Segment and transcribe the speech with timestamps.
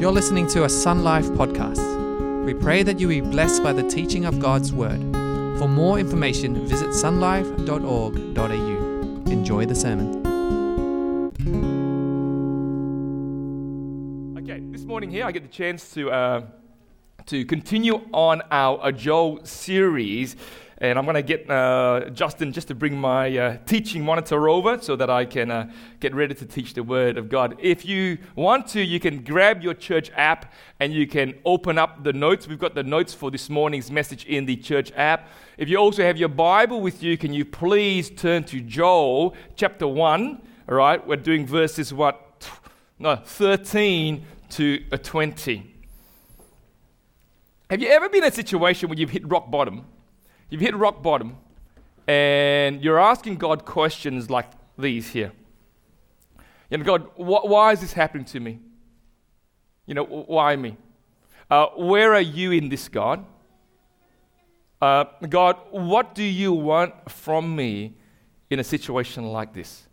[0.00, 2.46] You're listening to a Sun Life podcast.
[2.46, 4.98] We pray that you be blessed by the teaching of God's Word.
[5.58, 9.30] For more information, visit sunlife.org.au.
[9.30, 10.22] Enjoy the sermon.
[14.38, 16.46] Okay, this morning here I get the chance to uh,
[17.26, 20.34] to continue on our Joel series,
[20.82, 24.80] and I'm going to get uh, Justin just to bring my uh, teaching monitor over
[24.80, 25.70] so that I can uh,
[26.00, 27.54] get ready to teach the Word of God.
[27.58, 32.02] If you want to, you can grab your church app and you can open up
[32.02, 32.48] the notes.
[32.48, 35.28] We've got the notes for this morning's message in the church app.
[35.58, 39.86] If you also have your Bible with you, can you please turn to Joel chapter
[39.86, 40.40] 1?
[40.66, 42.48] All right, we're doing verses what?
[42.98, 45.74] No, 13 to uh, 20.
[47.68, 49.84] Have you ever been in a situation where you've hit rock bottom?
[50.50, 51.36] You've hit rock bottom
[52.06, 55.32] and you're asking God questions like these here.
[56.70, 58.58] You know, God, wh- why is this happening to me?
[59.86, 60.76] You know, why me?
[61.50, 63.24] Uh, where are you in this, God?
[64.80, 67.94] Uh, God, what do you want from me
[68.48, 69.86] in a situation like this?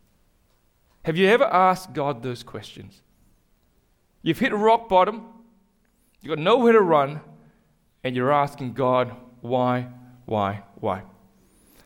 [1.04, 3.02] Have you ever asked God those questions?
[4.22, 5.26] You've hit rock bottom,
[6.22, 7.22] you've got nowhere to run,
[8.04, 9.88] and you're asking God, why,
[10.28, 11.04] why, why?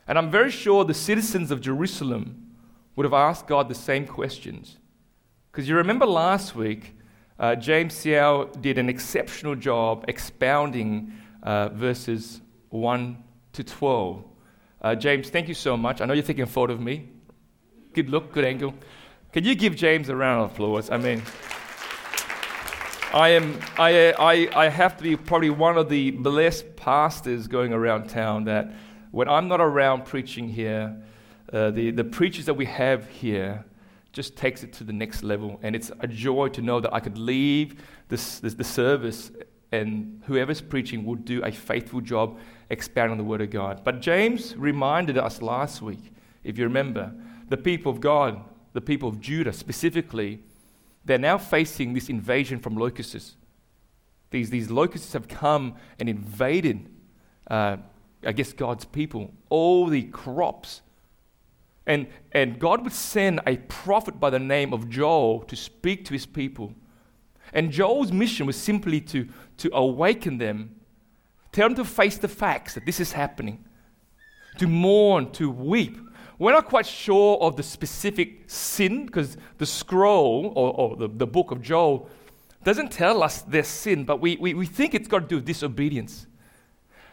[0.07, 2.57] And I'm very sure the citizens of Jerusalem
[2.95, 4.77] would have asked God the same questions.
[5.51, 6.95] Because you remember last week,
[7.39, 14.23] uh, James Xiao did an exceptional job expounding uh, verses 1 to 12.
[14.81, 16.01] Uh, James, thank you so much.
[16.01, 17.09] I know you're taking a photo of me.
[17.93, 18.73] Good look, good angle.
[19.31, 20.89] Can you give James a round of applause?
[20.89, 21.21] I mean,
[23.13, 23.59] I am.
[23.77, 28.45] I, I, I have to be probably one of the blessed pastors going around town
[28.45, 28.71] that
[29.11, 30.95] when I'm not around preaching here,
[31.51, 33.65] uh, the, the preachers that we have here
[34.13, 35.59] just takes it to the next level.
[35.61, 39.29] And it's a joy to know that I could leave this, this, the service
[39.73, 42.39] and whoever's preaching would do a faithful job
[42.69, 43.83] expounding the Word of God.
[43.83, 46.13] But James reminded us last week,
[46.45, 47.13] if you remember,
[47.49, 48.41] the people of God,
[48.71, 50.43] the people of Judah specifically,
[51.05, 53.35] they're now facing this invasion from locusts.
[54.29, 56.89] These, these locusts have come and invaded,
[57.49, 57.77] uh,
[58.25, 60.81] I guess, God's people, all the crops.
[61.85, 66.13] And, and God would send a prophet by the name of Joel to speak to
[66.13, 66.73] his people.
[67.53, 70.75] And Joel's mission was simply to, to awaken them,
[71.51, 73.65] tell them to face the facts that this is happening,
[74.59, 75.97] to mourn, to weep,
[76.41, 81.27] we're not quite sure of the specific sin because the scroll or, or the, the
[81.27, 82.09] book of Joel
[82.63, 85.45] doesn't tell us their sin, but we, we, we think it's got to do with
[85.45, 86.25] disobedience.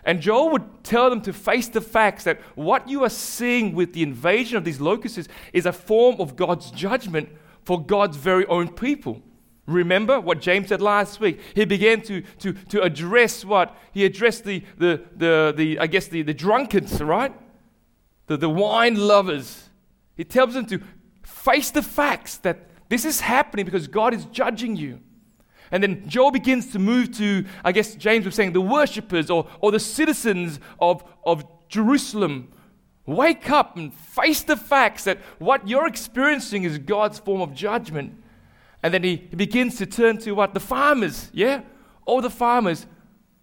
[0.02, 3.92] And Joel would tell them to face the facts that what you are seeing with
[3.92, 7.28] the invasion of these locusts is a form of God's judgment
[7.64, 9.20] for God's very own people.
[9.66, 11.38] Remember what James said last week?
[11.54, 13.76] He began to, to, to address what?
[13.92, 17.34] He addressed the, the, the, the I guess, the, the drunkards, right?
[18.28, 19.68] The, the wine lovers.
[20.16, 20.80] He tells them to
[21.24, 25.00] face the facts that this is happening because God is judging you.
[25.70, 29.46] And then Joel begins to move to, I guess James was saying, the worshippers or,
[29.60, 32.52] or the citizens of, of Jerusalem.
[33.04, 38.14] Wake up and face the facts that what you're experiencing is God's form of judgment.
[38.82, 40.54] And then he, he begins to turn to what?
[40.54, 41.62] The farmers, yeah?
[42.04, 42.86] All the farmers.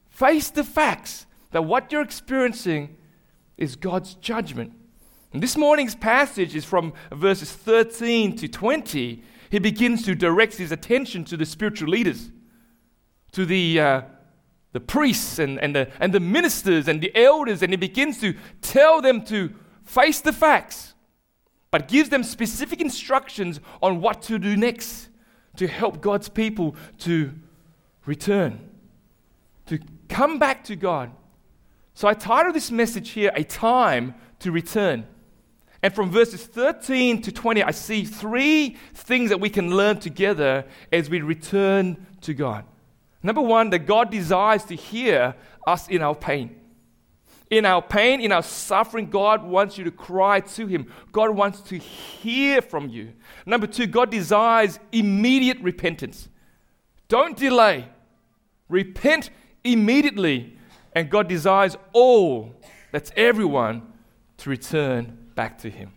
[0.09, 2.97] Face the facts that what you're experiencing
[3.57, 4.73] is God's judgment.
[5.33, 9.23] And this morning's passage is from verses 13 to 20.
[9.49, 12.31] He begins to direct his attention to the spiritual leaders,
[13.33, 14.01] to the, uh,
[14.71, 18.33] the priests and, and, the, and the ministers and the elders, and he begins to
[18.61, 20.93] tell them to face the facts,
[21.69, 25.09] but gives them specific instructions on what to do next
[25.57, 27.33] to help God's people to
[28.05, 28.69] return,
[29.65, 31.11] to come back to God
[31.95, 35.07] so I titled this message here, A Time to Return.
[35.81, 40.65] And from verses 13 to 20, I see three things that we can learn together
[40.91, 42.65] as we return to God.
[43.23, 45.35] Number one, that God desires to hear
[45.65, 46.59] us in our pain.
[47.49, 50.91] In our pain, in our suffering, God wants you to cry to Him.
[51.13, 53.13] God wants to hear from you.
[53.45, 56.27] Number two, God desires immediate repentance.
[57.07, 57.87] Don't delay.
[58.67, 59.29] Repent
[59.63, 60.57] immediately
[60.95, 62.55] and God desires all,
[62.91, 63.93] that's everyone,
[64.37, 65.91] to return back to Him.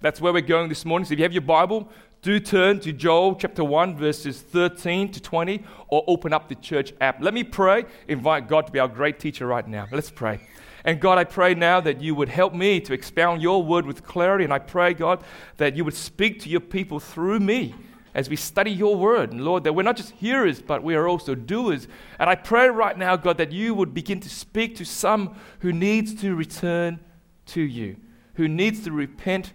[0.00, 1.06] That's where we're going this morning.
[1.06, 1.88] So if you have your Bible,
[2.22, 6.92] do turn to Joel chapter 1, verses 13 to 20, or open up the church
[7.00, 7.22] app.
[7.22, 9.86] Let me pray, invite God to be our great teacher right now.
[9.90, 10.40] Let's pray.
[10.84, 14.04] And God, I pray now that you would help me to expound your word with
[14.04, 14.44] clarity.
[14.44, 15.22] And I pray, God,
[15.56, 17.74] that you would speak to your people through me.
[18.14, 19.32] As we study your word.
[19.32, 21.88] And Lord, that we're not just hearers, but we are also doers.
[22.18, 25.72] And I pray right now, God, that you would begin to speak to some who
[25.72, 27.00] needs to return
[27.46, 27.96] to you,
[28.34, 29.52] who needs to repent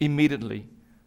[0.00, 0.66] immediately.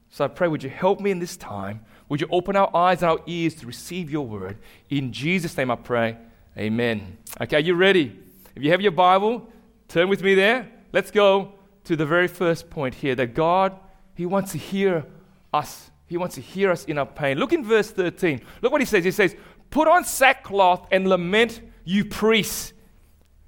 [0.10, 1.82] So I pray, would you help me in this time?
[2.10, 4.58] Would you open our eyes and our ears to receive your word?
[4.90, 6.18] In Jesus' name I pray.
[6.58, 7.18] Amen.
[7.42, 8.20] Okay, you ready?
[8.56, 9.50] If you have your Bible,
[9.88, 10.70] turn with me there.
[10.92, 11.54] Let's go
[11.86, 13.74] to the very first point here that God,
[14.14, 15.06] He wants to hear
[15.52, 15.90] us.
[16.08, 17.38] He wants to hear us in our pain.
[17.38, 18.42] Look in verse 13.
[18.62, 19.04] Look what He says.
[19.04, 19.36] He says,
[19.70, 22.74] Put on sackcloth and lament, you priests.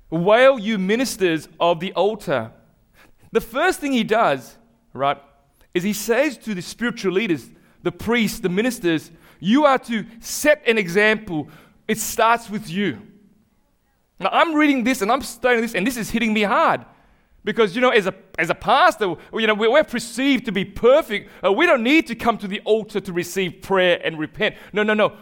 [0.10, 2.52] Wail, you ministers of the altar.
[3.31, 4.57] The first thing He does,
[4.94, 5.22] right,
[5.74, 7.50] is He says to the spiritual leaders,
[7.84, 11.50] the priests, the ministers, you are to set an example.
[11.88, 13.00] It starts with you.
[14.19, 16.86] Now, I'm reading this and I'm studying this, and this is hitting me hard.
[17.45, 21.30] Because, you know, as a, as a pastor, you know, we're perceived to be perfect.
[21.45, 24.56] Uh, we don't need to come to the altar to receive prayer and repent.
[24.74, 25.15] No, no, no.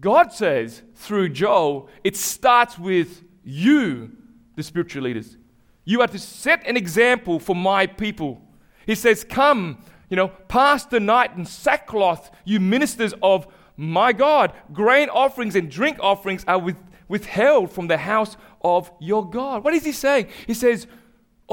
[0.00, 4.10] God says through Joel, it starts with you,
[4.56, 5.36] the spiritual leaders.
[5.84, 8.42] You are to set an example for my people.
[8.84, 9.78] He says, Come,
[10.10, 14.52] you know, pass the night in sackcloth, you ministers of my God.
[14.72, 16.76] Grain offerings and drink offerings are with,
[17.06, 19.62] withheld from the house of your God.
[19.62, 20.26] What is he saying?
[20.46, 20.88] He says,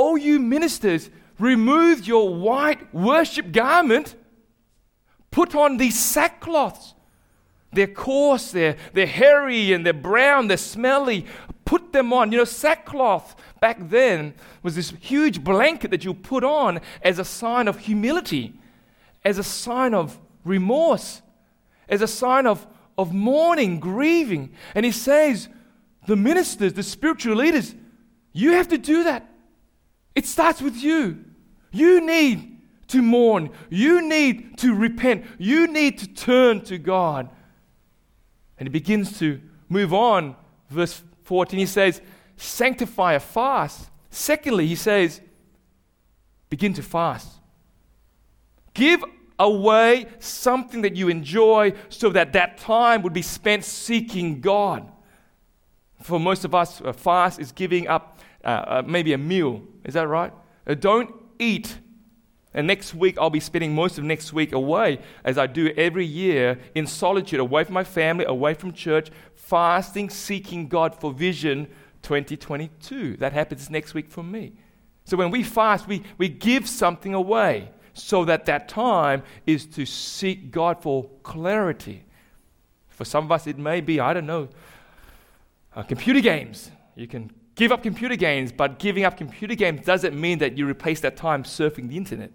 [0.01, 1.09] Oh, you ministers,
[1.39, 4.15] remove your white worship garment,
[5.29, 6.93] put on these sackcloths.
[7.73, 11.25] They're coarse, they're, they're hairy, and they're brown, they're smelly.
[11.65, 12.31] Put them on.
[12.31, 17.25] You know, sackcloth back then was this huge blanket that you put on as a
[17.25, 18.53] sign of humility,
[19.25, 21.21] as a sign of remorse,
[21.89, 22.65] as a sign of,
[22.97, 24.53] of mourning, grieving.
[24.75, 25.49] And he says,
[26.07, 27.75] the ministers, the spiritual leaders,
[28.31, 29.28] you have to do that.
[30.15, 31.23] It starts with you.
[31.71, 33.51] You need to mourn.
[33.69, 35.25] You need to repent.
[35.37, 37.29] You need to turn to God.
[38.57, 39.39] And he begins to
[39.69, 40.35] move on.
[40.69, 42.01] Verse 14, he says,
[42.37, 45.21] Sanctify a fast Secondly, he says,
[46.49, 47.29] begin to fast.
[48.73, 49.03] Give
[49.37, 54.91] away something that you enjoy so that that time would be spent seeking God.
[56.01, 59.61] For most of us, a fast is giving up uh, uh, maybe a meal.
[59.83, 60.33] Is that right?
[60.65, 61.77] Uh, don't eat.
[62.53, 66.05] And next week, I'll be spending most of next week away, as I do every
[66.05, 71.67] year, in solitude, away from my family, away from church, fasting, seeking God for vision
[72.01, 73.17] 2022.
[73.17, 74.53] That happens next week for me.
[75.05, 79.85] So when we fast, we, we give something away so that that time is to
[79.85, 82.05] seek God for clarity.
[82.89, 84.49] For some of us, it may be, I don't know,
[85.75, 86.71] uh, computer games.
[86.95, 90.65] You can give up computer games, but giving up computer games doesn't mean that you
[90.65, 92.31] replace that time surfing the internet.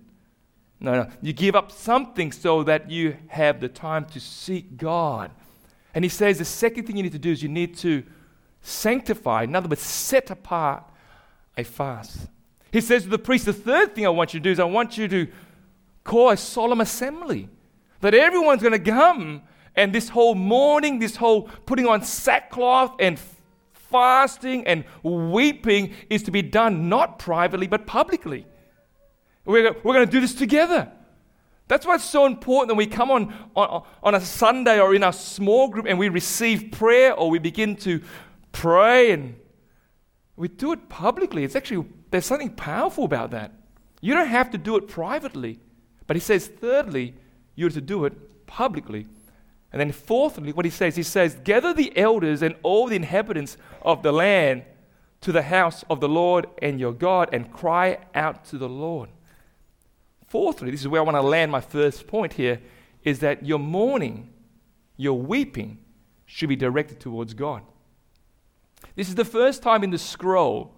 [0.80, 1.08] No, no.
[1.22, 5.30] You give up something so that you have the time to seek God.
[5.94, 8.02] And he says the second thing you need to do is you need to
[8.60, 10.84] sanctify, in other words, set apart
[11.56, 12.28] a fast.
[12.70, 14.64] He says to the priest, the third thing I want you to do is I
[14.64, 15.26] want you to
[16.02, 17.48] call a solemn assembly.
[18.02, 19.40] That everyone's going to come
[19.74, 23.18] and this whole mourning, this whole putting on sackcloth and
[23.94, 28.44] fasting and weeping is to be done not privately but publicly.
[29.44, 30.90] We're, we're going to do this together.
[31.68, 35.04] That's why it's so important that we come on, on, on a Sunday or in
[35.04, 38.02] our small group and we receive prayer or we begin to
[38.50, 39.36] pray and
[40.34, 41.44] we do it publicly.
[41.44, 43.52] It's actually, there's something powerful about that.
[44.00, 45.60] You don't have to do it privately.
[46.08, 47.14] But he says, thirdly,
[47.54, 49.06] you're to do it publicly.
[49.74, 53.56] And then, fourthly, what he says, he says, gather the elders and all the inhabitants
[53.82, 54.62] of the land
[55.20, 59.10] to the house of the Lord and your God and cry out to the Lord.
[60.28, 62.60] Fourthly, this is where I want to land my first point here,
[63.02, 64.30] is that your mourning,
[64.96, 65.78] your weeping,
[66.24, 67.62] should be directed towards God.
[68.94, 70.72] This is the first time in the scroll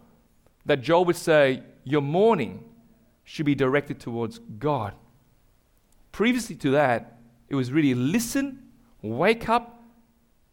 [0.65, 2.65] that Joel would say, Your mourning
[3.25, 4.95] should be directed towards God.
[6.13, 7.19] Previously to that,
[7.51, 8.63] it was really listen,
[9.11, 9.83] wake up,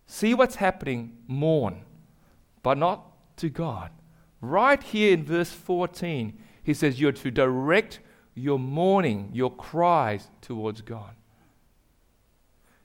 [0.05, 1.83] see what's happening, mourn,
[2.62, 3.91] but not to God.
[4.41, 8.00] Right here in verse 14, he says, You're to direct
[8.36, 11.15] your mourning, your cries towards God.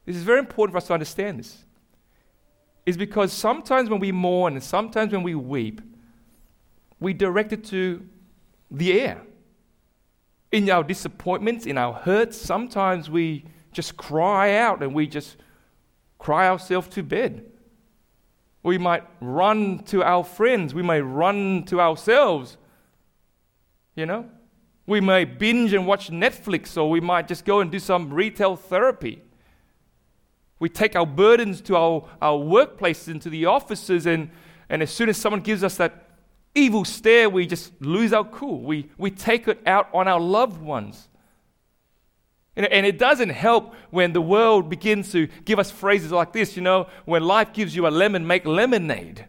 [0.05, 1.65] This is very important for us to understand this
[2.89, 5.83] is because sometimes when we mourn and sometimes when we weep,
[6.99, 8.03] we direct it to
[8.71, 9.21] the air.
[10.53, 15.37] In our disappointments, in our hurts, sometimes we just cry out and we just
[16.19, 17.45] cry ourselves to bed.
[18.63, 22.57] We might run to our friends, we may run to ourselves.
[23.95, 24.27] You know?
[24.87, 28.57] We may binge and watch Netflix, or we might just go and do some retail
[28.57, 29.21] therapy.
[30.61, 34.31] We take our burdens to our, our workplaces and to the offices, and,
[34.69, 36.09] and as soon as someone gives us that
[36.55, 38.63] evil stare, we just lose our cool.
[38.63, 41.09] We, we take it out on our loved ones.
[42.59, 46.57] And, and it doesn't help when the world begins to give us phrases like this,
[46.57, 49.27] you know, when life gives you a lemon, make lemonade.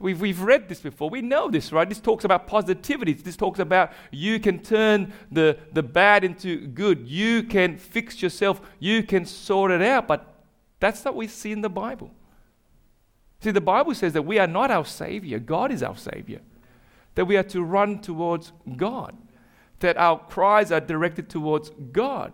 [0.00, 1.08] We've, we've read this before.
[1.08, 1.88] We know this, right?
[1.88, 3.12] This talks about positivity.
[3.12, 7.08] This talks about you can turn the, the bad into good.
[7.08, 8.60] You can fix yourself.
[8.80, 10.08] You can sort it out.
[10.08, 10.34] But
[10.80, 12.10] that's what we see in the Bible.
[13.42, 16.40] See, the Bible says that we are not our Savior, God is our Savior.
[17.14, 19.16] That we are to run towards God.
[19.80, 22.32] That our cries are directed towards God.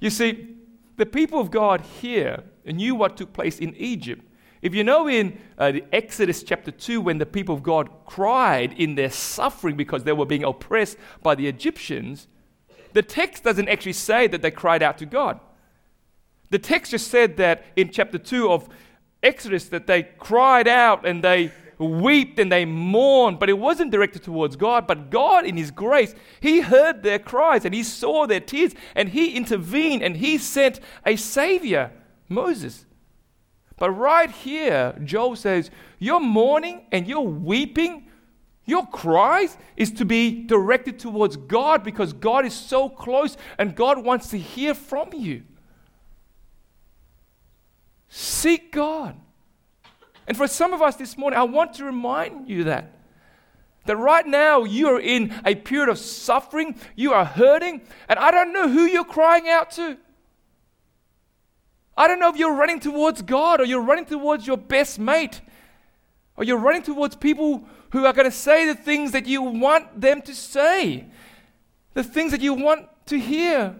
[0.00, 0.56] You see,
[0.96, 4.24] the people of God here knew what took place in Egypt.
[4.60, 8.94] If you know in uh, Exodus chapter 2, when the people of God cried in
[8.94, 12.28] their suffering because they were being oppressed by the Egyptians,
[12.92, 15.40] the text doesn't actually say that they cried out to God.
[16.50, 18.68] The text just said that in chapter 2 of
[19.22, 21.50] Exodus that they cried out and they
[21.82, 24.86] wept and they mourned, but it wasn't directed towards God.
[24.86, 29.08] But God, in His grace, He heard their cries and He saw their tears and
[29.08, 31.92] He intervened and He sent a Savior,
[32.28, 32.86] Moses.
[33.76, 38.08] But right here, Joel says, Your mourning and your weeping,
[38.64, 44.04] your cries is to be directed towards God because God is so close and God
[44.04, 45.42] wants to hear from you.
[48.08, 49.18] Seek God.
[50.26, 52.92] And for some of us this morning, I want to remind you that.
[53.86, 58.30] That right now you are in a period of suffering, you are hurting, and I
[58.30, 59.96] don't know who you're crying out to.
[61.96, 65.40] I don't know if you're running towards God or you're running towards your best mate
[66.36, 70.00] or you're running towards people who are going to say the things that you want
[70.00, 71.06] them to say,
[71.94, 73.76] the things that you want to hear.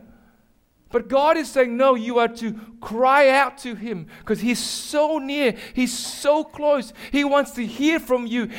[0.92, 5.18] But God is saying, no, you are to cry out to Him because He's so
[5.18, 6.92] near, He's so close.
[7.10, 8.50] He wants to hear from you.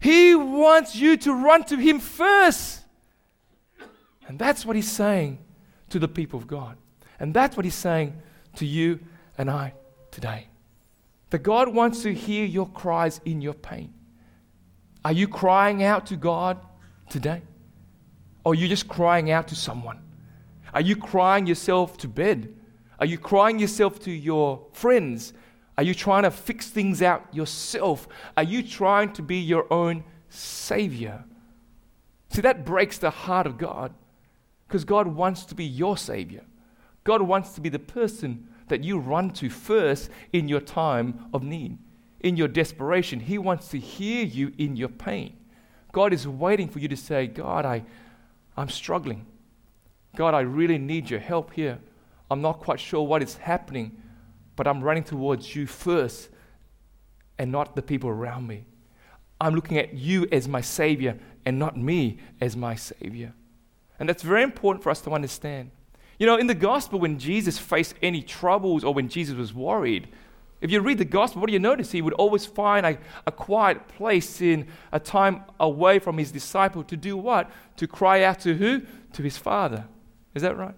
[0.00, 2.84] He wants you to run to Him first.
[4.26, 5.38] And that's what He's saying
[5.90, 6.78] to the people of God.
[7.18, 8.14] And that's what He's saying
[8.56, 9.00] to you
[9.36, 9.74] and I
[10.10, 10.46] today.
[11.30, 13.92] That God wants to hear your cries in your pain.
[15.04, 16.58] Are you crying out to God
[17.08, 17.42] today?
[18.44, 19.98] Or are you just crying out to someone?
[20.72, 22.54] Are you crying yourself to bed?
[22.98, 25.32] Are you crying yourself to your friends?
[25.78, 28.06] Are you trying to fix things out yourself?
[28.36, 31.24] Are you trying to be your own savior?
[32.30, 33.94] See, that breaks the heart of God
[34.68, 36.44] because God wants to be your savior.
[37.02, 41.42] God wants to be the person that you run to first in your time of
[41.42, 41.78] need,
[42.20, 43.18] in your desperation.
[43.18, 45.36] He wants to hear you in your pain.
[45.92, 47.82] God is waiting for you to say, God, I,
[48.56, 49.26] I'm struggling.
[50.16, 51.78] God, I really need your help here.
[52.30, 54.00] I'm not quite sure what is happening,
[54.56, 56.28] but I'm running towards you first
[57.38, 58.64] and not the people around me.
[59.40, 63.32] I'm looking at you as my Savior and not me as my Savior.
[63.98, 65.70] And that's very important for us to understand.
[66.18, 70.08] You know, in the gospel, when Jesus faced any troubles or when Jesus was worried,
[70.60, 71.90] if you read the gospel, what do you notice?
[71.90, 76.84] He would always find a, a quiet place in a time away from his disciple
[76.84, 77.50] to do what?
[77.76, 78.82] To cry out to who?
[79.14, 79.86] To his Father.
[80.34, 80.74] Is that right?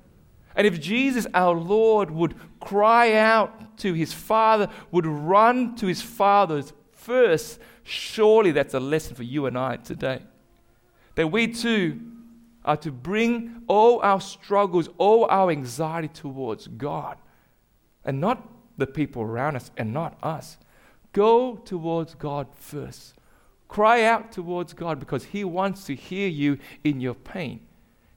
[0.54, 6.02] And if Jesus, our Lord, would cry out to his Father, would run to his
[6.02, 10.22] Father's first, surely that's a lesson for you and I today.
[11.14, 12.00] That we too
[12.64, 17.18] are to bring all our struggles, all our anxiety towards God
[18.04, 20.58] and not the people around us and not us.
[21.12, 23.14] Go towards God first.
[23.68, 27.60] Cry out towards God because He wants to hear you in your pain.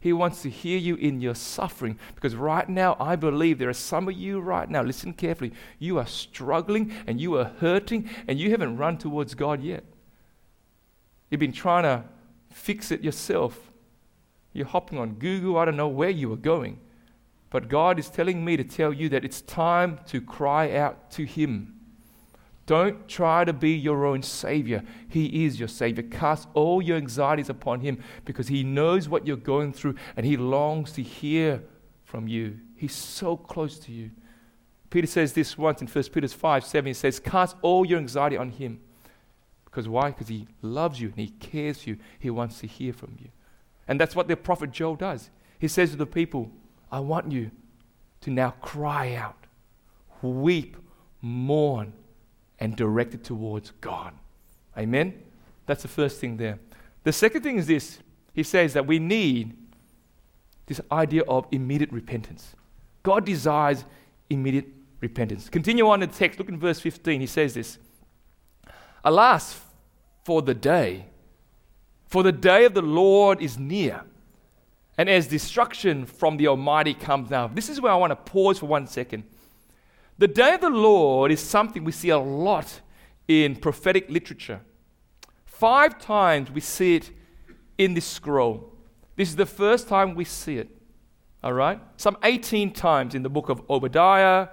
[0.06, 1.98] He wants to hear you in your suffering.
[2.14, 5.98] Because right now, I believe there are some of you right now, listen carefully, you
[5.98, 9.84] are struggling and you are hurting and you haven't run towards God yet.
[11.32, 12.04] You've been trying to
[12.52, 13.72] fix it yourself.
[14.54, 16.80] You're hopping on Google, I don't know where you are going.
[17.50, 21.26] But God is telling me to tell you that it's time to cry out to
[21.26, 21.75] Him.
[22.66, 24.84] Don't try to be your own Savior.
[25.08, 26.04] He is your Savior.
[26.04, 30.36] Cast all your anxieties upon Him because He knows what you're going through and He
[30.36, 31.64] longs to hear
[32.04, 32.60] from you.
[32.76, 34.12] He's so close to you.
[34.90, 36.88] Peter says this once in 1 Peter 5 7.
[36.88, 38.80] He says, Cast all your anxiety on Him.
[39.66, 40.10] Because why?
[40.10, 41.98] Because He loves you and He cares for you.
[42.18, 43.30] He wants to hear from you.
[43.88, 45.30] And that's what the prophet Joel does.
[45.60, 46.52] He says to the people,
[46.92, 47.52] I want you
[48.22, 49.46] to now cry out,
[50.24, 50.78] weep,
[51.22, 51.94] mourn
[52.60, 54.14] and directed towards God.
[54.78, 55.14] Amen?
[55.66, 56.60] That's the first thing there.
[57.04, 58.00] The second thing is this
[58.34, 59.56] He says that we need
[60.66, 62.56] this idea of immediate repentance.
[63.04, 63.86] God desires
[64.30, 64.66] immediate
[65.00, 65.50] repentance.
[65.50, 66.40] Continue on in the text.
[66.40, 67.22] Look in verse 15.
[67.22, 67.78] He says this
[69.04, 69.62] Alas,
[70.24, 71.06] for the day,
[72.08, 74.02] for the day of the Lord is near.
[74.98, 78.60] And as destruction from the Almighty comes now, this is where I want to pause
[78.60, 79.24] for one second.
[80.18, 82.82] The day of the Lord is something we see a lot
[83.28, 84.62] in prophetic literature.
[85.46, 87.12] Five times we see it
[87.78, 88.74] in this scroll.
[89.18, 90.70] This is the first time we see it.
[91.44, 91.80] All right?
[91.98, 94.48] Some 18 times in the book of Obadiah,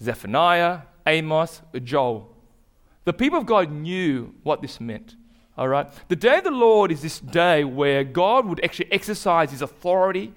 [0.00, 2.34] Zephaniah, Amos, Joel.
[3.04, 5.16] The people of God knew what this meant.
[5.58, 5.86] All right?
[6.08, 10.32] The day of the Lord is this day where God would actually exercise his authority,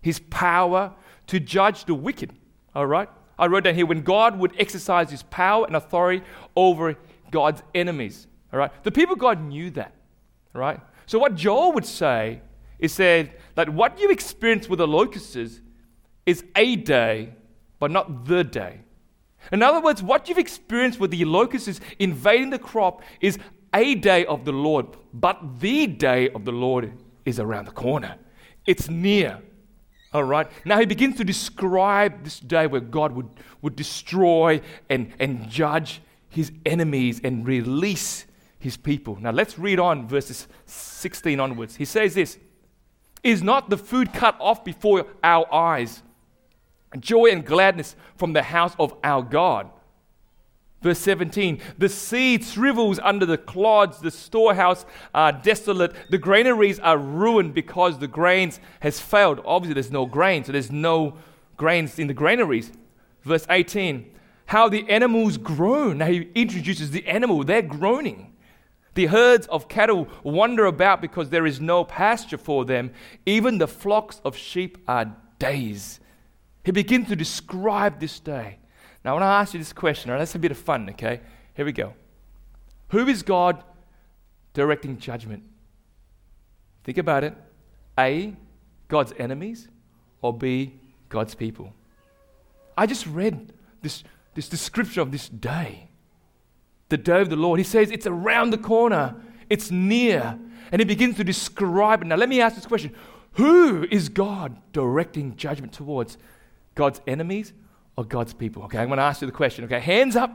[0.00, 0.92] his power
[1.28, 2.32] to judge the wicked.
[2.74, 3.08] All right?
[3.40, 6.22] I wrote down here when God would exercise his power and authority
[6.54, 6.96] over
[7.30, 8.26] God's enemies.
[8.52, 8.70] All right?
[8.84, 9.94] The people God knew that.
[10.54, 10.78] All right?
[11.06, 12.42] So what Joel would say
[12.78, 15.36] is said that what you experience with the locusts
[16.26, 17.30] is a day,
[17.78, 18.80] but not the day.
[19.52, 23.38] In other words, what you've experienced with the locusts invading the crop is
[23.72, 26.92] a day of the Lord, but the day of the Lord
[27.24, 28.16] is around the corner.
[28.66, 29.40] It's near.
[30.12, 30.48] All right.
[30.64, 33.28] Now he begins to describe this day where God would,
[33.62, 38.26] would destroy and, and judge his enemies and release
[38.58, 39.16] his people.
[39.20, 41.76] Now let's read on verses 16 onwards.
[41.76, 42.38] He says this
[43.22, 46.02] Is not the food cut off before our eyes?
[46.98, 49.70] Joy and gladness from the house of our God.
[50.82, 56.96] Verse 17, the seed shrivels under the clods, the storehouse are desolate, the granaries are
[56.96, 59.42] ruined because the grains has failed.
[59.44, 61.18] Obviously, there's no grain, so there's no
[61.58, 62.72] grains in the granaries.
[63.24, 64.10] Verse 18,
[64.46, 65.98] how the animals groan.
[65.98, 68.32] Now he introduces the animal, they're groaning.
[68.94, 72.92] The herds of cattle wander about because there is no pasture for them.
[73.26, 76.00] Even the flocks of sheep are dazed.
[76.64, 78.59] He begins to describe this day.
[79.04, 80.10] Now, I want to ask you this question.
[80.10, 81.20] All right, that's a bit of fun, okay?
[81.54, 81.94] Here we go.
[82.88, 83.62] Who is God
[84.52, 85.42] directing judgment?
[86.84, 87.34] Think about it.
[87.98, 88.34] A,
[88.88, 89.68] God's enemies,
[90.22, 90.74] or B,
[91.08, 91.72] God's people.
[92.76, 95.88] I just read this, this description of this day.
[96.88, 97.58] The day of the Lord.
[97.58, 99.14] He says it's around the corner,
[99.48, 100.38] it's near.
[100.72, 102.06] And he begins to describe it.
[102.06, 102.94] Now, let me ask this question
[103.32, 106.18] Who is God directing judgment towards?
[106.74, 107.52] God's enemies
[108.08, 108.62] God's people?
[108.64, 109.64] Okay, I'm going to ask you the question.
[109.64, 110.30] Okay, hands up.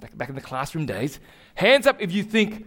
[0.00, 1.20] Back, back in the classroom days.
[1.54, 2.66] Hands up if you think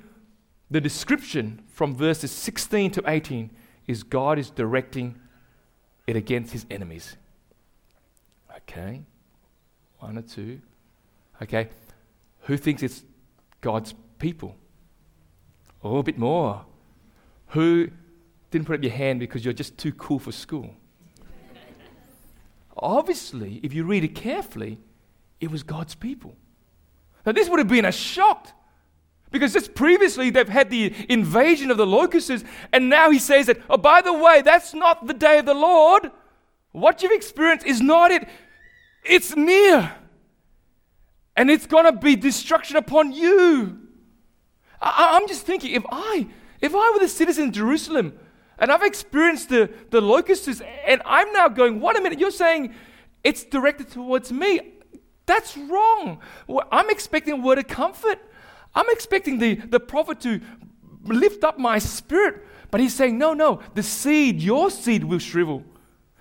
[0.72, 3.50] the description from verses 16 to 18
[3.86, 5.16] is God is directing
[6.06, 7.18] it against his enemies.
[8.58, 9.02] Okay,
[10.00, 10.62] one or two.
[11.42, 11.70] Okay,
[12.42, 13.04] who thinks it's
[13.62, 14.56] God's people?
[15.84, 16.66] Oh, a bit more.
[17.50, 17.90] Who
[18.52, 20.76] didn't put up your hand because you're just too cool for school?
[22.80, 24.80] Obviously, if you read it carefully,
[25.40, 26.36] it was God's people.
[27.26, 28.50] Now, this would have been a shock
[29.32, 33.60] because just previously they've had the invasion of the locusts, and now he says that,
[33.70, 36.12] oh, by the way, that's not the day of the Lord.
[36.72, 38.28] What you've experienced is not it,
[39.04, 39.94] it's near.
[41.36, 43.80] And it's going to be destruction upon you.
[44.82, 46.28] I, am just thinking, if I,
[46.62, 48.18] if I were the citizen of Jerusalem,
[48.60, 52.74] and I've experienced the, the locusts, and I'm now going, wait a minute, you're saying
[53.24, 54.74] it's directed towards me.
[55.26, 56.20] That's wrong.
[56.72, 58.20] I'm expecting a word of comfort.
[58.74, 60.40] I'm expecting the, the prophet to
[61.04, 62.46] lift up my spirit.
[62.72, 65.64] But he's saying, no, no, the seed, your seed will shrivel.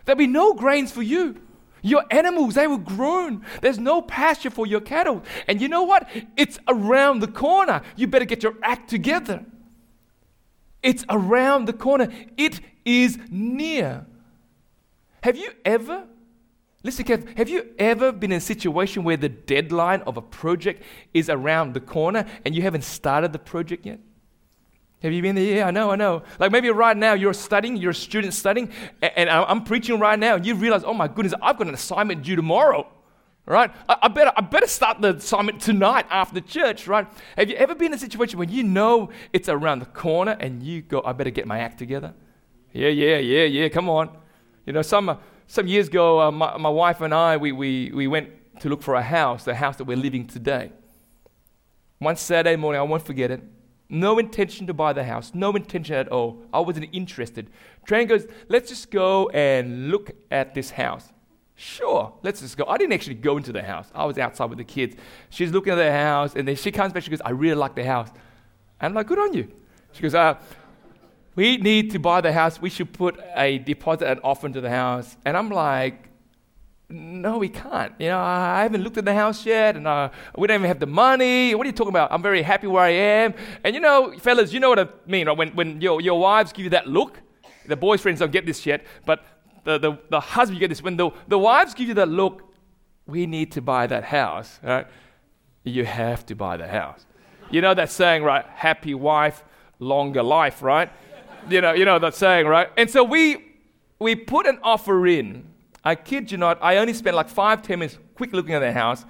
[0.05, 1.41] There'll be no grains for you.
[1.83, 3.45] Your animals, they will groan.
[3.61, 5.23] There's no pasture for your cattle.
[5.47, 6.09] And you know what?
[6.37, 7.83] It's around the corner.
[7.95, 9.45] You better get your act together.
[10.87, 12.09] It's around the corner.
[12.37, 14.07] It is near.
[15.21, 16.05] Have you ever,
[16.85, 20.85] listen carefully, have you ever been in a situation where the deadline of a project
[21.13, 23.99] is around the corner and you haven't started the project yet?
[25.03, 25.57] Have you been there?
[25.57, 26.23] Yeah, I know, I know.
[26.39, 28.71] Like maybe right now you're studying, you're a student studying,
[29.03, 32.23] and I'm preaching right now, and you realize, oh my goodness, I've got an assignment
[32.23, 32.87] due tomorrow
[33.47, 33.71] right?
[33.89, 37.07] I, I, better, I better start the assignment tonight after church, right?
[37.37, 40.63] Have you ever been in a situation when you know it's around the corner and
[40.63, 42.15] you go, I better get my act together?
[42.73, 44.11] Yeah, yeah, yeah, yeah, come on.
[44.67, 47.93] You know, some, uh, some years ago, uh, my, my wife and I, we, we,
[47.95, 48.31] we went
[48.61, 50.73] to look for a house, the house that we're living today.
[51.99, 53.43] One Saturday morning, I won't forget it.
[53.89, 56.43] No intention to buy the house, no intention at all.
[56.53, 57.49] I wasn't interested.
[57.87, 61.13] Tran goes, let's just go and look at this house.
[61.59, 62.67] Sure, let's just go.
[62.67, 63.91] I didn't actually go into the house.
[63.95, 64.95] I was outside with the kids.
[65.31, 67.03] She's looking at the house, and then she comes back.
[67.03, 68.11] She goes, I really like the house.
[68.79, 69.51] And I'm like, good on you.
[69.93, 70.35] She goes, uh,
[71.35, 72.61] we need to buy the house.
[72.61, 75.17] We should put a deposit and offer into the house.
[75.25, 76.11] And I'm like,
[76.91, 77.95] no, we can't.
[77.99, 80.79] You know, I haven't looked at the house yet, and uh, we don't even have
[80.79, 81.55] the money.
[81.55, 82.13] What are you talking about?
[82.13, 83.35] I'm very happy where I am.
[83.65, 85.37] And you know, fellas, you know what I mean, right?
[85.37, 87.19] When, when your, your wives give you that look,
[87.67, 89.25] the boyfriends don't get this yet, but
[89.67, 90.81] the, the, the husband, you get this.
[90.83, 92.55] When the, the wives give you that look,
[93.05, 94.87] we need to buy that house, right?
[95.65, 97.05] You have to buy the house.
[97.51, 98.47] You know that saying, right?
[98.47, 99.45] Happy wife,
[99.81, 100.91] longer life, right?
[101.49, 102.69] you know, you know that saying, right?
[102.77, 103.45] And so we
[103.99, 105.45] we put an offer in.
[105.85, 108.73] I kid you not, I only spent like five, ten minutes quick looking at the
[108.73, 109.05] house.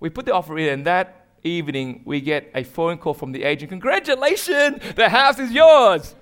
[0.00, 3.42] We put the offer in, and that evening we get a phone call from the
[3.42, 3.70] agent.
[3.70, 6.14] Congratulations, the house is yours.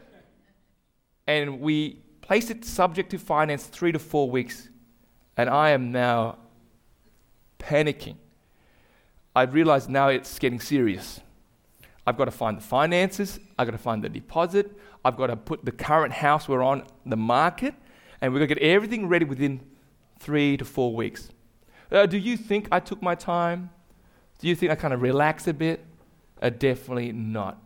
[1.26, 4.68] And we placed it subject to finance three to four weeks.
[5.36, 6.38] And I am now
[7.58, 8.16] panicking.
[9.34, 11.20] I realize now it's getting serious.
[12.06, 15.36] I've got to find the finances, I've got to find the deposit, I've got to
[15.36, 17.74] put the current house we're on the market,
[18.20, 19.60] and we're going to get everything ready within
[20.18, 21.30] three to four weeks.
[21.90, 23.70] Uh, do you think I took my time?
[24.38, 25.84] Do you think I kind of relaxed a bit?
[26.40, 27.62] Uh, definitely not.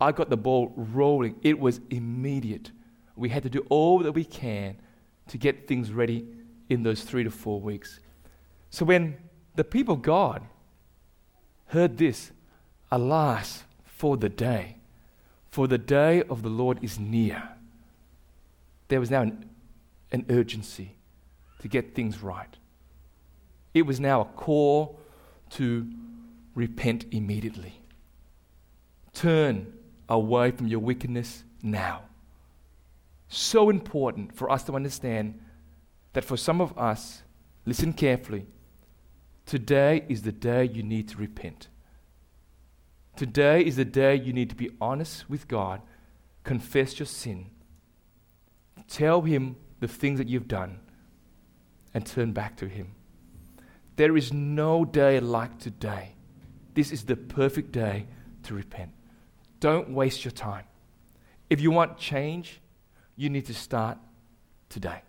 [0.00, 1.36] I got the ball rolling.
[1.42, 2.72] It was immediate.
[3.16, 4.76] We had to do all that we can
[5.28, 6.26] to get things ready
[6.68, 8.00] in those three to four weeks.
[8.70, 9.16] So when
[9.54, 10.42] the people of God
[11.66, 12.32] heard this,
[12.90, 14.76] alas, for the day,
[15.50, 17.50] for the day of the Lord is near.
[18.88, 19.48] There was now an,
[20.10, 20.96] an urgency
[21.60, 22.56] to get things right.
[23.74, 24.98] It was now a call
[25.50, 25.86] to
[26.54, 27.80] repent immediately.
[29.12, 29.72] Turn
[30.08, 32.02] away from your wickedness now.
[33.34, 35.40] So important for us to understand
[36.12, 37.22] that for some of us,
[37.64, 38.44] listen carefully,
[39.46, 41.68] today is the day you need to repent.
[43.16, 45.80] Today is the day you need to be honest with God,
[46.44, 47.46] confess your sin,
[48.86, 50.80] tell Him the things that you've done,
[51.94, 52.94] and turn back to Him.
[53.96, 56.16] There is no day like today.
[56.74, 58.08] This is the perfect day
[58.42, 58.90] to repent.
[59.58, 60.66] Don't waste your time.
[61.48, 62.60] If you want change,
[63.16, 63.98] you need to start
[64.68, 65.02] today.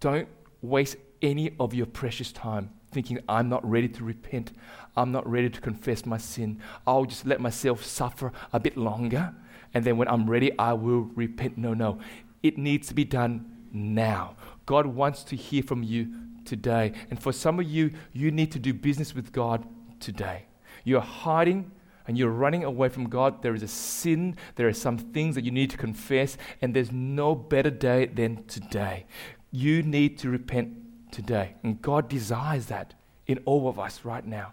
[0.00, 0.28] Don't
[0.62, 4.52] waste any of your precious time thinking, I'm not ready to repent.
[4.96, 6.60] I'm not ready to confess my sin.
[6.86, 9.34] I'll just let myself suffer a bit longer.
[9.74, 11.58] And then when I'm ready, I will repent.
[11.58, 11.98] No, no.
[12.42, 14.36] It needs to be done now.
[14.64, 16.08] God wants to hear from you
[16.44, 16.92] today.
[17.10, 19.66] And for some of you, you need to do business with God
[19.98, 20.46] today.
[20.84, 21.72] You're hiding
[22.06, 23.42] and you're running away from God.
[23.42, 26.92] There is a sin, there are some things that you need to confess, and there's
[26.92, 29.06] no better day than today.
[29.50, 31.54] You need to repent today.
[31.62, 32.94] And God desires that
[33.26, 34.52] in all of us right now.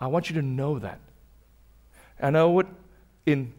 [0.00, 1.00] I want you to know that.
[2.20, 2.66] I know what
[3.24, 3.52] in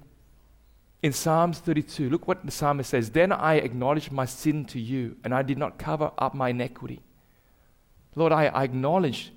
[1.04, 3.12] in Psalms 32, look what the psalmist says.
[3.12, 7.02] Then I acknowledged my sin to you, and I did not cover up my iniquity.
[8.16, 9.32] Lord, I, I acknowledge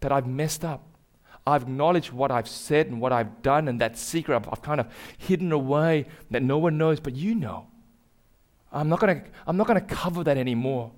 [0.00, 0.85] that I've messed up.
[1.46, 4.80] I've acknowledged what I've said and what I've done, and that secret I've, I've kind
[4.80, 7.68] of hidden away that no one knows, but you know.
[8.72, 10.92] I'm not going to cover that anymore.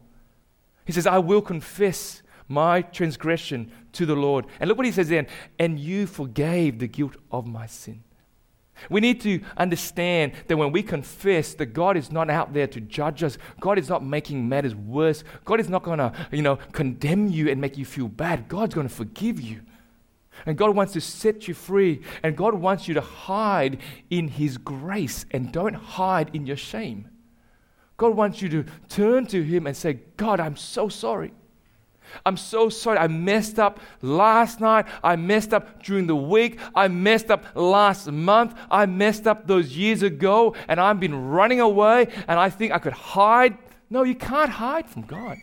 [0.84, 4.46] He says, I will confess my transgression to the Lord.
[4.58, 5.26] And look what he says then,
[5.58, 8.02] and you forgave the guilt of my sin.
[8.88, 12.80] We need to understand that when we confess that God is not out there to
[12.80, 15.24] judge us, God is not making matters worse.
[15.44, 18.48] God is not going to, you know, condemn you and make you feel bad.
[18.48, 19.60] God's going to forgive you.
[20.46, 22.02] And God wants to set you free.
[22.22, 23.78] And God wants you to hide
[24.10, 27.08] in His grace and don't hide in your shame.
[27.96, 31.32] God wants you to turn to Him and say, God, I'm so sorry.
[32.24, 32.98] I'm so sorry.
[32.98, 34.86] I messed up last night.
[35.02, 36.58] I messed up during the week.
[36.74, 38.54] I messed up last month.
[38.70, 42.78] I messed up those years ago, and I've been running away, and I think I
[42.78, 43.58] could hide.
[43.90, 45.38] No, you can't hide from God.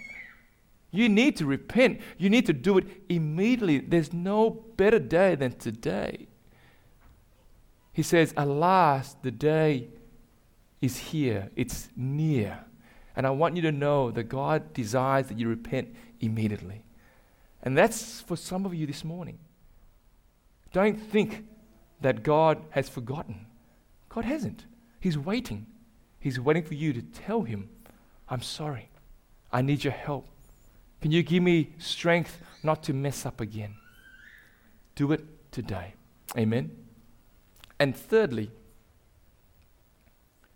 [0.95, 2.01] You need to repent.
[2.17, 3.79] You need to do it immediately.
[3.79, 6.27] There's no better day than today.
[7.93, 9.87] He says, Alas, the day
[10.81, 12.59] is here, it's near.
[13.15, 16.83] And I want you to know that God desires that you repent immediately.
[17.63, 19.39] And that's for some of you this morning.
[20.73, 21.45] Don't think
[22.01, 23.45] that God has forgotten.
[24.09, 24.65] God hasn't.
[24.99, 25.65] He's waiting.
[26.19, 27.69] He's waiting for you to tell Him,
[28.27, 28.89] I'm sorry.
[29.51, 30.27] I need your help.
[31.01, 33.75] Can you give me strength not to mess up again?
[34.95, 35.93] Do it today.
[36.37, 36.71] Amen.
[37.79, 38.51] And thirdly,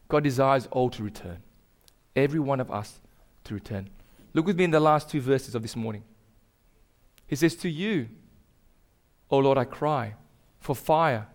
[0.08, 1.38] God desires all to return,
[2.16, 3.00] every one of us
[3.44, 3.90] to return.
[4.34, 6.04] Look with me in the last two verses of this morning.
[7.28, 8.10] He says, To you,
[9.30, 10.16] O Lord, I cry,
[10.60, 11.28] for fire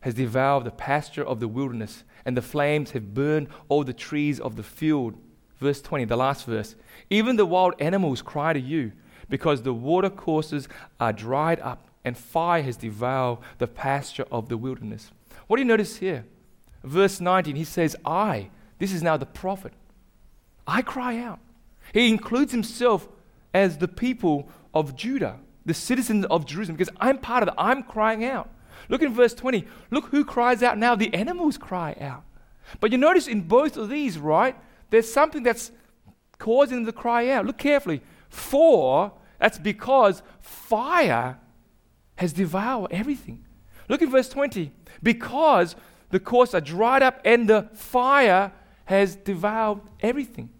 [0.00, 4.40] has devoured the pasture of the wilderness, and the flames have burned all the trees
[4.40, 5.14] of the field.
[5.62, 6.74] Verse 20, the last verse.
[7.08, 8.90] Even the wild animals cry to you
[9.28, 14.56] because the water courses are dried up and fire has devoured the pasture of the
[14.56, 15.12] wilderness.
[15.46, 16.24] What do you notice here?
[16.82, 19.72] Verse 19, he says, I, this is now the prophet,
[20.66, 21.38] I cry out.
[21.94, 23.08] He includes himself
[23.54, 27.54] as the people of Judah, the citizens of Jerusalem, because I'm part of it.
[27.56, 28.50] I'm crying out.
[28.88, 29.64] Look in verse 20.
[29.92, 30.96] Look who cries out now.
[30.96, 32.24] The animals cry out.
[32.80, 34.56] But you notice in both of these, right,
[34.92, 35.72] there's something that's
[36.38, 37.46] causing them to cry out.
[37.46, 38.02] Look carefully.
[38.28, 41.38] For, that's because fire
[42.16, 43.42] has devoured everything.
[43.88, 44.70] Look at verse 20.
[45.02, 45.76] Because
[46.10, 48.52] the course are dried up and the fire
[48.84, 50.50] has devoured everything.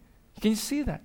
[0.40, 1.02] Can you see that?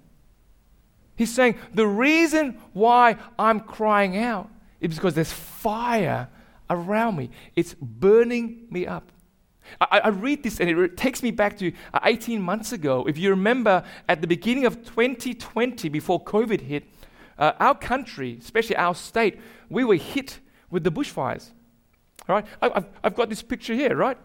[1.17, 6.29] He's saying, The reason why I'm crying out is because there's fire
[6.69, 9.11] around me, it's burning me up.
[9.81, 13.05] I, I, read this and it takes me back to uh, 18 months ago.
[13.07, 16.85] If you remember, at the beginning of 2020, before COVID hit,
[17.37, 21.51] uh, our country, especially our state, we were hit with the bushfires.
[22.27, 22.45] All right?
[22.61, 24.17] I, have I've got this picture here, right?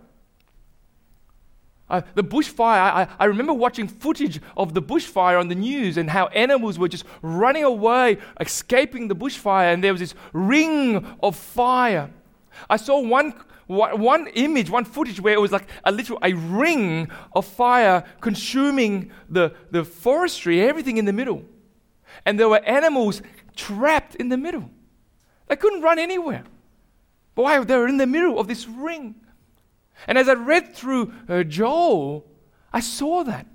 [1.93, 6.09] Uh, the bushfire, I, I remember watching footage of the bushfire on the news and
[6.09, 11.37] how animals were just running away, escaping the bushfire, and there was this ring of
[11.37, 12.11] fire.
[12.71, 13.35] I saw one,
[13.73, 19.11] one image, one footage where it was like a literal a ring of fire consuming
[19.29, 21.45] the, the forestry, everything in the middle.
[22.25, 23.23] And there were animals
[23.57, 24.71] trapped in the middle.
[25.49, 26.45] They couldn't run anywhere.
[27.35, 27.65] But why?
[27.65, 29.15] They were in the middle of this ring.
[30.07, 32.27] And as I read through uh, Joel,
[32.73, 33.47] I saw that.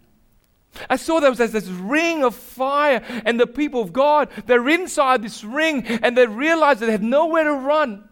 [0.90, 5.24] I saw there was this ring of fire, and the people of God, they're inside
[5.24, 8.08] this ring, and they realize they have nowhere to run.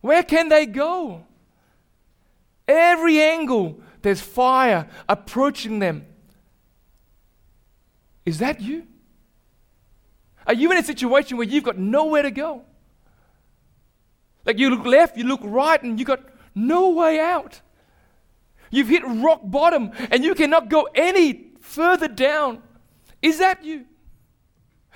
[0.00, 1.24] Where can they go?
[2.66, 6.06] Every angle, there's fire approaching them.
[8.24, 8.86] Is that you?
[10.46, 12.62] Are you in a situation where you've got nowhere to go?
[14.44, 16.20] Like you look left, you look right, and you got
[16.54, 17.60] no way out.
[18.70, 22.62] You've hit rock bottom and you cannot go any further down.
[23.22, 23.86] Is that you?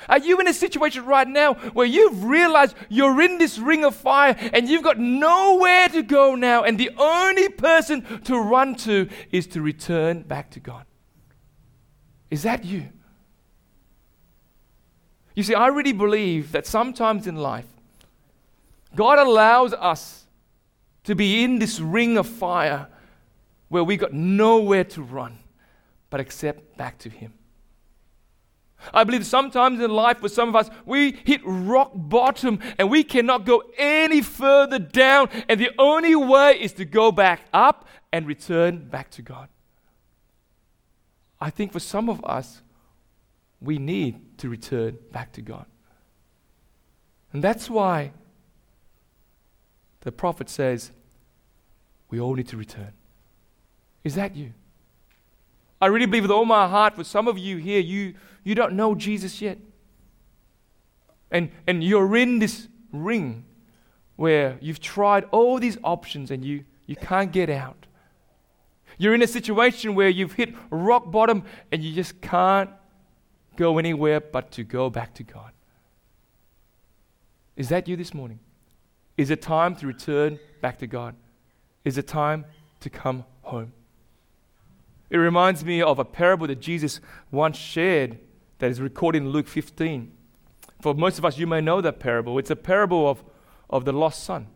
[0.08, 3.94] Are you in a situation right now where you've realized you're in this ring of
[3.94, 9.08] fire and you've got nowhere to go now, and the only person to run to
[9.30, 10.84] is to return back to God?
[12.30, 12.88] Is that you?
[15.34, 17.66] You see, I really believe that sometimes in life,
[18.94, 20.26] God allows us
[21.04, 22.88] to be in this ring of fire
[23.68, 25.38] where we've got nowhere to run
[26.12, 27.32] but except back to Him.
[28.92, 33.04] I believe sometimes in life, for some of us, we hit rock bottom and we
[33.04, 38.26] cannot go any further down, and the only way is to go back up and
[38.26, 39.48] return back to God.
[41.40, 42.62] I think for some of us,
[43.60, 45.66] we need to return back to God.
[47.32, 48.12] And that's why
[50.00, 50.90] the prophet says,
[52.10, 52.92] we all need to return.
[54.04, 54.52] Is that you?
[55.82, 58.14] I really believe with all my heart, for some of you here, you,
[58.44, 59.58] you don't know Jesus yet.
[61.32, 63.44] And, and you're in this ring
[64.14, 67.86] where you've tried all these options and you, you can't get out.
[68.96, 71.42] You're in a situation where you've hit rock bottom
[71.72, 72.70] and you just can't
[73.56, 75.50] go anywhere but to go back to God.
[77.56, 78.38] Is that you this morning?
[79.16, 81.16] Is it time to return back to God?
[81.84, 82.44] Is it time
[82.78, 83.72] to come home?
[85.12, 88.18] It reminds me of a parable that Jesus once shared
[88.58, 90.10] that is recorded in Luke 15.
[90.80, 92.38] For most of us, you may know that parable.
[92.38, 93.22] It's a parable of,
[93.70, 94.48] of the lost son.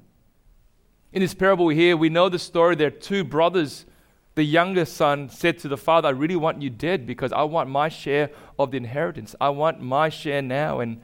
[1.12, 2.75] In this parable here, we know the story.
[2.75, 3.87] There are two brothers.
[4.35, 7.71] The younger son said to the father, I really want you dead because I want
[7.71, 9.37] my share of the inheritance.
[9.40, 10.81] I want my share now.
[10.81, 11.01] And,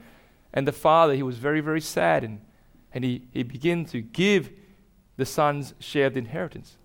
[0.53, 2.25] and the father, he was very, very sad.
[2.25, 2.41] And
[2.93, 4.51] and he, he began to give
[5.17, 6.77] the son's share of the inheritance.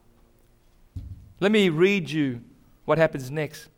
[1.41, 2.41] Let me read you
[2.89, 3.69] what happens next.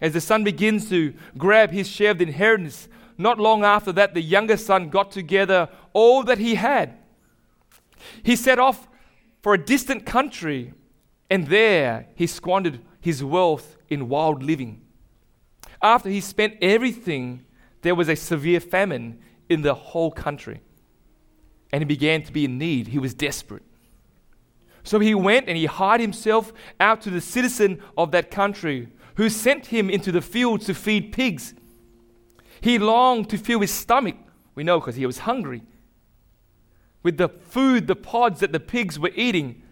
[0.00, 4.14] As the son begins to grab his share of the inheritance, not long after that,
[4.14, 6.98] the younger son got together all that he had.
[8.22, 8.88] He set off
[9.42, 10.72] for a distant country,
[11.30, 14.80] and there he squandered his wealth in wild living.
[15.80, 17.44] After he spent everything,
[17.82, 20.60] there was a severe famine in the whole country
[21.74, 22.86] and he began to be in need.
[22.86, 23.64] He was desperate.
[24.84, 29.30] So he went and he hired himself out to the citizen of that country who
[29.30, 31.54] sent him into the fields to feed pigs.
[32.60, 34.16] He longed to fill his stomach,
[34.54, 35.62] we know because he was hungry,
[37.02, 39.62] with the food, the pods that the pigs were eating,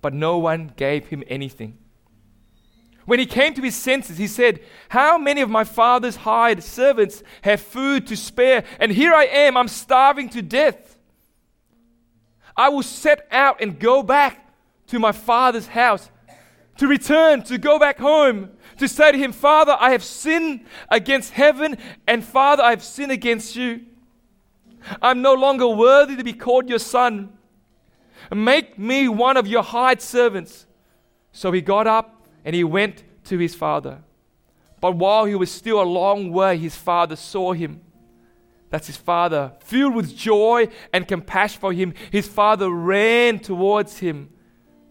[0.00, 1.78] but no one gave him anything.
[3.06, 7.22] When he came to his senses, he said, How many of my father's hired servants
[7.42, 8.64] have food to spare?
[8.78, 10.98] And here I am, I'm starving to death.
[12.56, 14.49] I will set out and go back
[14.90, 16.10] to my father's house,
[16.76, 21.32] to return, to go back home, to say to him, Father, I have sinned against
[21.32, 21.76] heaven,
[22.06, 23.82] and Father, I have sinned against you.
[25.02, 27.36] I'm no longer worthy to be called your son.
[28.32, 30.66] Make me one of your hired servants.
[31.32, 33.98] So he got up and he went to his father.
[34.80, 37.82] But while he was still a long way, his father saw him.
[38.70, 39.52] That's his father.
[39.60, 44.30] Filled with joy and compassion for him, his father ran towards him,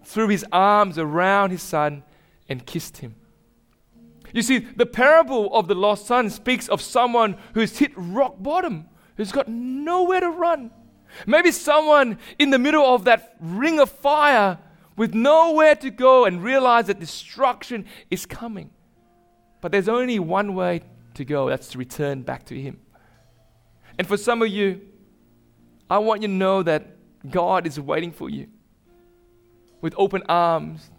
[0.10, 2.04] threw his arms around his son,
[2.50, 3.15] and kissed him.
[4.34, 8.89] You see, the parable of the lost son speaks of someone who's hit rock bottom,
[9.17, 10.72] who's got nowhere to run.
[11.28, 14.58] Maybe someone in the middle of that ring of fire
[14.95, 18.72] with nowhere to go and realize that destruction is coming.
[19.62, 20.82] But there's only one way
[21.13, 22.80] to go that's to return back to Him.
[24.00, 24.82] And for some of you,
[25.88, 26.95] I want you to know that
[27.30, 28.48] God is waiting for you
[29.82, 30.89] with open arms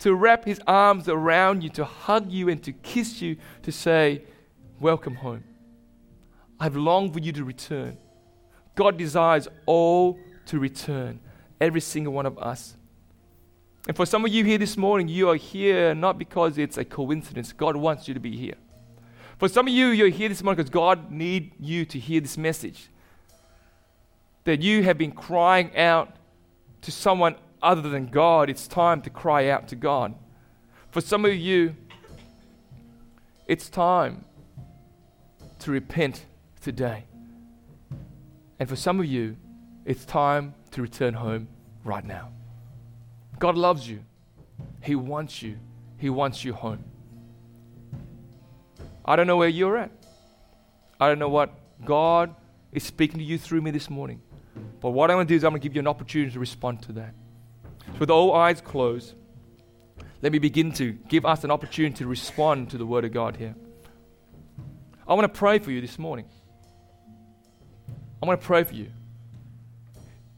[0.00, 4.22] to wrap His arms around you, to hug you, and to kiss you, to say,
[4.80, 5.42] Welcome home.
[6.60, 7.98] I've longed for you to return.
[8.76, 11.18] God desires all to return,
[11.60, 12.76] every single one of us.
[13.88, 16.84] And for some of you here this morning, you are here not because it's a
[16.84, 17.52] coincidence.
[17.52, 18.54] God wants you to be here.
[19.38, 22.36] For some of you, you're here this morning because God needs you to hear this
[22.36, 22.88] message.
[24.44, 26.16] That you have been crying out
[26.82, 28.50] to someone other than God.
[28.50, 30.14] It's time to cry out to God.
[30.90, 31.74] For some of you,
[33.46, 34.24] it's time
[35.60, 36.24] to repent
[36.60, 37.04] today.
[38.58, 39.36] And for some of you,
[39.84, 41.48] it's time to return home
[41.84, 42.30] right now.
[43.38, 44.00] God loves you.
[44.82, 45.58] He wants you.
[45.98, 46.84] He wants you home.
[49.04, 49.90] I don't know where you're at.
[51.00, 52.34] I don't know what God
[52.72, 54.20] is speaking to you through me this morning.
[54.80, 56.38] But what I'm going to do is I'm going to give you an opportunity to
[56.38, 57.14] respond to that.
[57.92, 59.14] So with all eyes closed,
[60.22, 63.36] let me begin to give us an opportunity to respond to the Word of God
[63.36, 63.54] here.
[65.06, 66.26] I want to pray for you this morning.
[68.22, 68.90] I want to pray for you.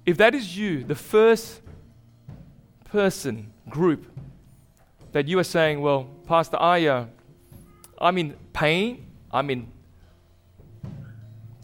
[0.07, 1.61] If that is you, the first
[2.85, 4.07] person, group,
[5.13, 7.07] that you are saying, well, Pastor, I, uh,
[7.99, 9.71] I'm in pain, I'm in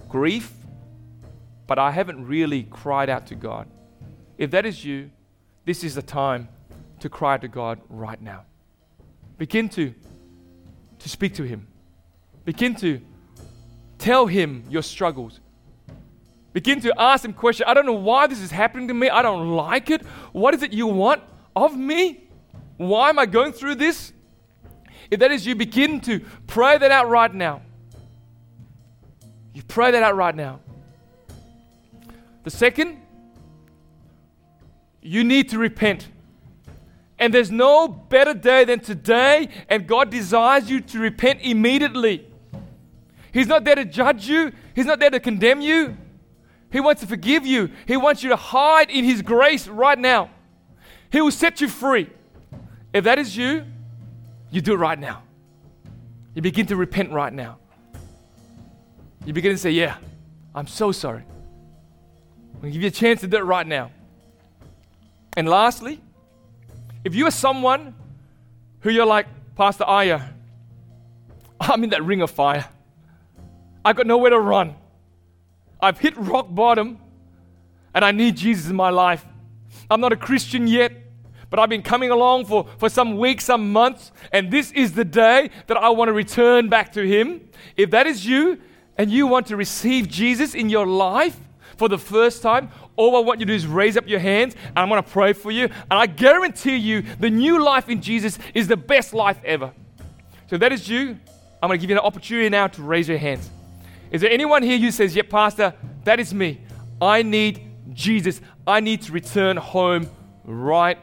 [0.09, 0.53] grief,
[1.67, 3.69] but I haven't really cried out to God.
[4.39, 5.11] If that is you,
[5.67, 6.49] this is the time
[7.01, 8.45] to cry to God right now.
[9.37, 9.93] Begin to,
[11.01, 11.67] to speak to Him.
[12.47, 13.03] Begin to
[13.99, 15.41] tell Him your struggles.
[16.57, 17.69] Begin to ask him questions.
[17.69, 19.11] I don't know why this is happening to me.
[19.11, 20.03] I don't like it.
[20.33, 21.23] What is it you want
[21.55, 22.25] of me?
[22.79, 24.11] Why am I going through this?
[25.11, 27.61] If that is you, begin to pray that out right now.
[29.53, 30.61] You pray that out right now.
[32.45, 33.03] The second,
[35.07, 36.09] you need to repent.
[37.19, 42.27] And there's no better day than today, and God desires you to repent immediately.
[43.33, 45.97] He's not there to judge you, He's not there to condemn you.
[46.71, 47.71] He wants to forgive you.
[47.87, 50.31] He wants you to hide in His grace right now.
[51.11, 52.11] He will set you free.
[52.93, 53.65] If that is you,
[54.51, 55.23] you do it right now.
[56.35, 57.59] You begin to repent right now.
[59.25, 59.97] You begin to say, Yeah,
[60.55, 61.23] I'm so sorry.
[61.23, 63.91] I'm going to give you a chance to do it right now.
[65.37, 66.01] And lastly,
[67.05, 67.95] if you are someone
[68.81, 70.21] who you're like, Pastor Aya,
[71.61, 72.67] I'm in that ring of fire.
[73.85, 74.75] I've got nowhere to run.
[75.81, 76.99] I've hit rock bottom
[77.95, 79.25] and I need Jesus in my life.
[79.91, 80.93] I'm not a Christian yet,
[81.49, 85.05] but I've been coming along for, for some weeks, some months, and this is the
[85.05, 87.49] day that I want to return back to Him.
[87.77, 88.59] If that is you
[88.99, 91.39] and you want to receive Jesus in your life
[91.77, 94.55] for the first time, all I want you to do is raise up your hands
[94.69, 95.65] and I'm going to pray for you.
[95.65, 99.73] And I guarantee you, the new life in Jesus is the best life ever.
[100.49, 101.19] So that is you,
[101.63, 103.51] I'm going to give you an opportunity now to raise your hands.
[104.11, 106.61] Is there anyone here who says, Yeah, Pastor, that is me.
[107.01, 107.63] I need
[107.93, 108.41] Jesus.
[108.67, 110.09] I need to return home
[110.45, 110.99] right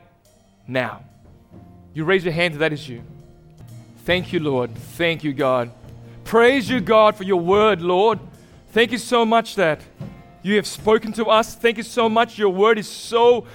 [0.68, 1.04] now.
[1.94, 3.04] You raise your hand, that is you.
[4.06, 4.76] Thank you, Lord.
[4.76, 5.72] Thank you, God.
[6.24, 8.20] Praise you, God, for your word, Lord.
[8.72, 9.82] Thank you so much that
[10.44, 11.56] you have spoken to us.
[11.56, 12.38] Thank you so much.
[12.38, 13.48] Your word is so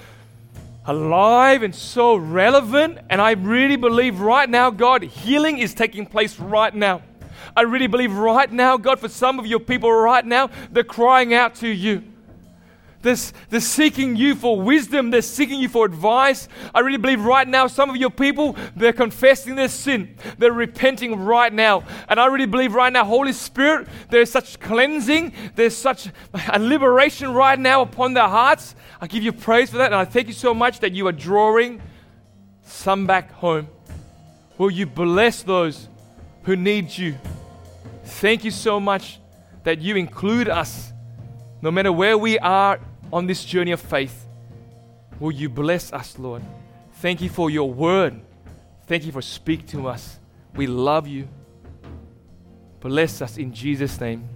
[0.85, 2.97] alive and so relevant.
[3.09, 7.03] And I really believe right now, God, healing is taking place right now.
[7.55, 11.33] I really believe right now, God, for some of your people right now, they're crying
[11.33, 12.03] out to you.
[13.01, 13.15] They're,
[13.49, 15.09] they're seeking you for wisdom.
[15.09, 16.49] They're seeking you for advice.
[16.75, 20.15] I really believe right now, some of your people, they're confessing their sin.
[20.37, 21.83] They're repenting right now.
[22.09, 25.33] And I really believe right now, Holy Spirit, there's such cleansing.
[25.55, 26.09] There's such
[26.49, 28.75] a liberation right now upon their hearts.
[28.99, 29.87] I give you praise for that.
[29.87, 31.81] And I thank you so much that you are drawing
[32.63, 33.69] some back home.
[34.57, 35.87] Will you bless those
[36.43, 37.15] who need you?
[38.03, 39.19] Thank you so much
[39.63, 40.91] that you include us
[41.61, 42.79] no matter where we are
[43.11, 44.25] on this journey of faith,
[45.19, 46.43] will you bless us, Lord?
[46.93, 48.19] Thank you for your word.
[48.87, 50.19] Thank you for speaking to us.
[50.55, 51.27] We love you.
[52.79, 54.27] Bless us in Jesus' name.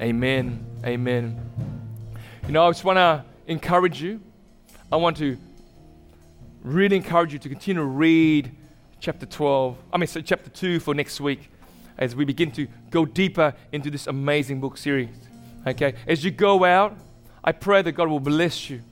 [0.00, 0.64] Amen.
[0.84, 1.40] Amen.
[2.46, 4.20] You know, I just want to encourage you.
[4.90, 5.36] I want to
[6.62, 8.52] really encourage you to continue to read
[9.00, 11.50] chapter 12, I mean, so chapter 2 for next week
[11.96, 15.08] as we begin to go deeper into this amazing book series.
[15.66, 15.94] Okay?
[16.06, 16.96] As you go out,
[17.48, 18.82] I pray that God will bless you.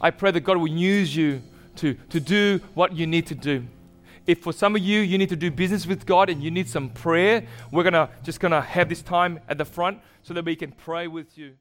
[0.00, 1.42] I pray that God will use you
[1.74, 3.66] to, to do what you need to do.
[4.28, 6.68] If for some of you, you need to do business with God and you need
[6.68, 10.54] some prayer, we're gonna just gonna have this time at the front so that we
[10.54, 11.54] can pray with you.